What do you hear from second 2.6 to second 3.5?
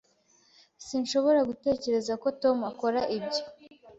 akora ibyo.